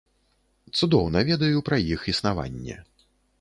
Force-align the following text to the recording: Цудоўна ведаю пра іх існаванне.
Цудоўна 0.77 1.19
ведаю 1.29 1.61
пра 1.67 1.77
іх 1.97 2.07
існаванне. 2.15 2.81